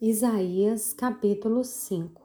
[0.00, 2.22] Isaías capítulo 5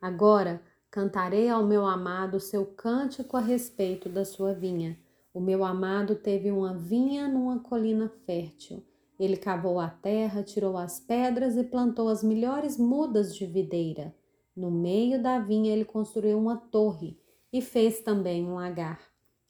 [0.00, 4.96] Agora cantarei ao meu amado seu cântico a respeito da sua vinha.
[5.34, 8.80] O meu amado teve uma vinha numa colina fértil.
[9.18, 14.14] Ele cavou a terra, tirou as pedras e plantou as melhores mudas de videira.
[14.56, 17.18] No meio da vinha ele construiu uma torre
[17.52, 19.00] e fez também um lagar.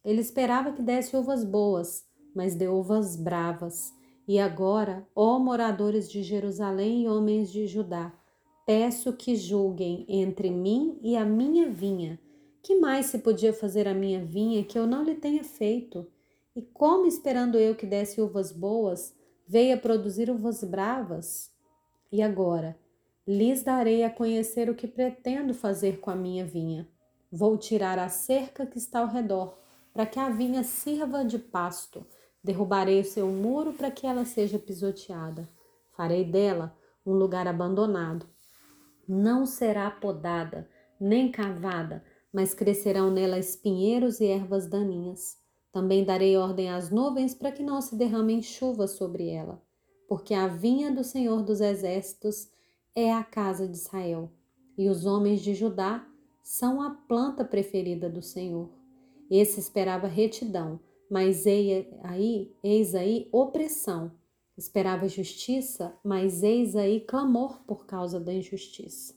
[0.03, 3.93] Ele esperava que desse uvas boas, mas deu uvas bravas.
[4.29, 8.13] E agora, ó moradores de Jerusalém e homens de Judá,
[8.67, 12.19] peço que julguem entre mim e a minha vinha.
[12.61, 16.05] Que mais se podia fazer a minha vinha que eu não lhe tenha feito?
[16.57, 19.15] E como, esperando eu que desse uvas boas,
[19.47, 21.53] veio a produzir uvas bravas?
[22.11, 22.77] E agora,
[23.25, 26.89] lhes darei a conhecer o que pretendo fazer com a minha vinha.
[27.31, 29.57] Vou tirar a cerca que está ao redor,
[29.93, 32.05] para que a vinha sirva de pasto
[32.47, 35.49] Derrubarei o seu muro para que ela seja pisoteada.
[35.97, 38.25] Farei dela um lugar abandonado.
[39.09, 45.37] Não será podada, nem cavada, mas crescerão nela espinheiros e ervas daninhas.
[45.73, 49.61] Também darei ordem às nuvens para que não se derramem chuva sobre ela,
[50.09, 52.49] porque a vinha do Senhor dos Exércitos
[52.95, 54.31] é a casa de Israel,
[54.79, 56.07] e os homens de Judá
[56.45, 58.71] são a planta preferida do Senhor.
[59.29, 60.79] Esse esperava retidão,
[61.11, 64.13] mas aí, eis aí opressão.
[64.57, 69.15] Esperava justiça, mas eis aí clamor por causa da injustiça.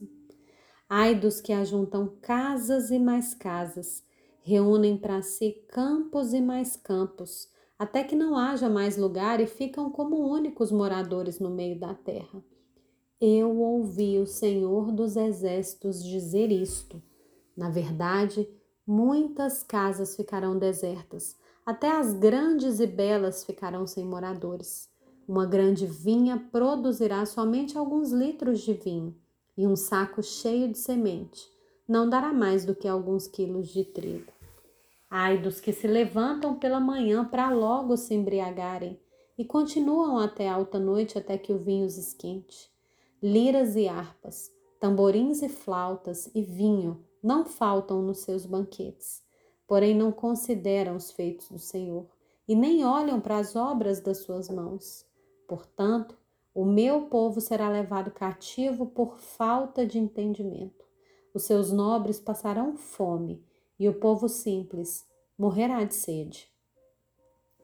[0.89, 4.03] Ai dos que ajuntam casas e mais casas,
[4.41, 9.89] reúnem para si campos e mais campos, até que não haja mais lugar e ficam
[9.89, 12.43] como únicos moradores no meio da terra.
[13.21, 17.01] Eu ouvi o Senhor dos Exércitos dizer isto.
[17.55, 18.49] Na verdade,
[18.87, 24.89] muitas casas ficarão desertas, até as grandes e belas ficarão sem moradores.
[25.27, 29.15] Uma grande vinha produzirá somente alguns litros de vinho,
[29.55, 31.47] e um saco cheio de semente
[31.87, 34.31] não dará mais do que alguns quilos de trigo.
[35.09, 38.99] Ai dos que se levantam pela manhã para logo se embriagarem
[39.37, 42.69] e continuam até alta noite até que o vinho os esquente.
[43.21, 49.27] Liras e harpas, tamborins e flautas e vinho não faltam nos seus banquetes
[49.69, 52.07] porém não consideram os feitos do Senhor
[52.47, 55.05] e nem olham para as obras das suas mãos.
[55.47, 56.17] Portanto,
[56.55, 60.83] o meu povo será levado cativo por falta de entendimento.
[61.35, 63.45] Os seus nobres passarão fome
[63.79, 66.49] e o povo simples morrerá de sede.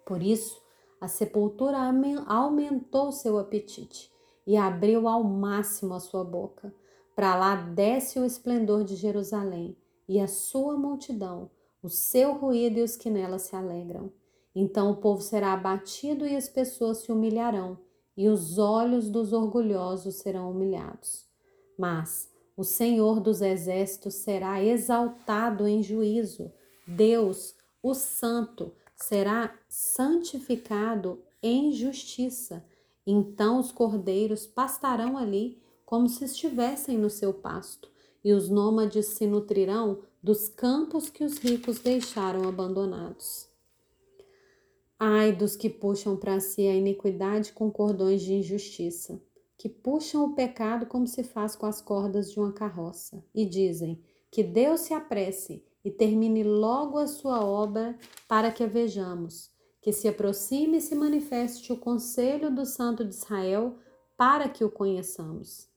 [0.05, 0.61] Por isso,
[1.01, 1.79] a sepultura
[2.27, 4.11] aumentou seu apetite
[4.45, 6.71] e abriu ao máximo a sua boca.
[7.15, 9.75] Para lá desce o esplendor de Jerusalém
[10.07, 11.49] e a sua multidão
[11.85, 14.11] o seu ruído e os que nela se alegram.
[14.55, 17.77] Então o povo será abatido e as pessoas se humilharão,
[18.17, 21.25] e os olhos dos orgulhosos serão humilhados.
[21.77, 26.51] Mas o Senhor dos exércitos será exaltado em juízo.
[26.87, 27.53] Deus,
[27.83, 32.65] o Santo, será santificado em justiça.
[33.05, 37.91] Então os cordeiros pastarão ali como se estivessem no seu pasto,
[38.25, 43.47] e os nômades se nutrirão dos campos que os ricos deixaram abandonados.
[44.97, 49.21] Ai dos que puxam para si a iniquidade com cordões de injustiça,
[49.55, 54.01] que puxam o pecado como se faz com as cordas de uma carroça, e dizem:
[54.31, 57.95] Que Deus se apresse e termine logo a sua obra
[58.27, 63.13] para que a vejamos, que se aproxime e se manifeste o conselho do Santo de
[63.13, 63.77] Israel
[64.17, 65.74] para que o conheçamos.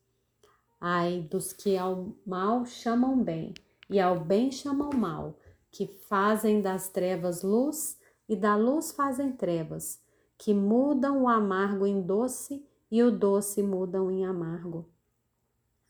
[0.80, 3.52] Ai dos que ao mal chamam bem
[3.90, 5.36] e ao bem chamam mal,
[5.70, 10.00] que fazem das trevas luz e da luz fazem trevas,
[10.36, 14.88] que mudam o amargo em doce e o doce mudam em amargo.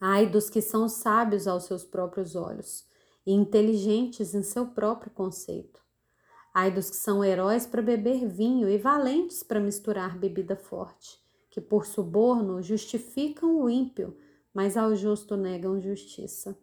[0.00, 2.86] Ai dos que são sábios aos seus próprios olhos
[3.26, 5.82] e inteligentes em seu próprio conceito.
[6.54, 11.60] Ai dos que são heróis para beber vinho e valentes para misturar bebida forte, que
[11.60, 14.16] por suborno justificam o ímpio,
[14.58, 16.58] mas ao justo negam justiça.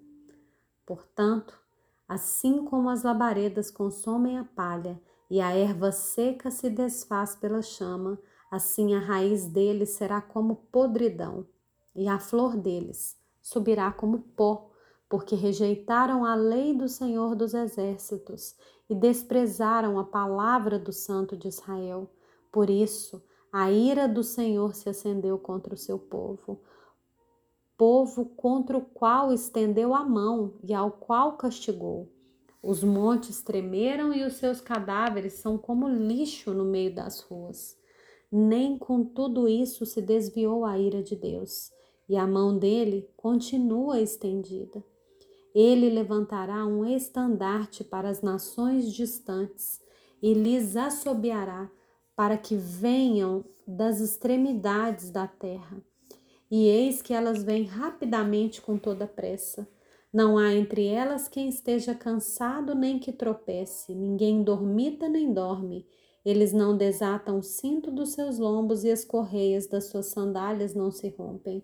[0.85, 1.57] Portanto,
[2.05, 8.19] assim como as labaredas consomem a palha e a erva seca se desfaz pela chama,
[8.51, 11.47] assim a raiz deles será como podridão,
[11.95, 14.69] e a flor deles subirá como pó,
[15.07, 18.57] porque rejeitaram a lei do Senhor dos Exércitos
[18.89, 22.11] e desprezaram a palavra do Santo de Israel.
[22.51, 23.23] Por isso,
[23.53, 26.59] a ira do Senhor se acendeu contra o seu povo
[27.77, 32.09] povo contra o qual estendeu a mão e ao qual castigou.
[32.61, 37.77] Os montes tremeram e os seus cadáveres são como lixo no meio das ruas.
[38.31, 41.71] Nem com tudo isso se desviou a ira de Deus,
[42.09, 44.83] e a mão dele continua estendida.
[45.53, 49.79] Ele levantará um estandarte para as nações distantes
[50.21, 51.69] e lhes assobiará
[52.15, 55.81] para que venham das extremidades da terra.
[56.49, 59.67] E eis que elas vêm rapidamente com toda pressa.
[60.13, 65.85] Não há entre elas quem esteja cansado nem que tropece, ninguém dormita nem dorme.
[66.23, 70.89] Eles não desatam o cinto dos seus lombos e as correias das suas sandálias não
[70.89, 71.63] se rompem.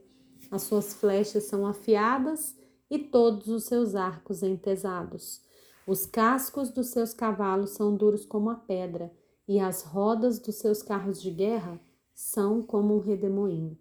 [0.52, 2.56] As suas flechas são afiadas
[2.90, 5.42] e todos os seus arcos entesados.
[5.88, 9.12] Os cascos dos seus cavalos são duros como a pedra,
[9.48, 11.80] e as rodas dos seus carros de guerra
[12.14, 13.78] são como um redemoinho.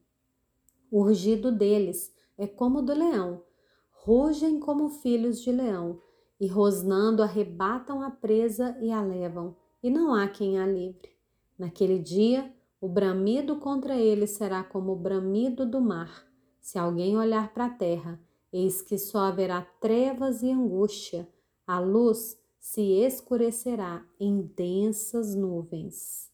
[0.90, 3.42] O rugido deles é como o do leão,
[3.90, 6.00] rugem como filhos de leão,
[6.40, 11.10] e rosnando arrebatam a presa e a levam, e não há quem a livre.
[11.58, 12.50] Naquele dia,
[12.80, 16.26] o bramido contra eles será como o bramido do mar.
[16.58, 18.18] Se alguém olhar para a terra,
[18.50, 21.28] eis que só haverá trevas e angústia,
[21.66, 26.29] a luz se escurecerá em densas nuvens.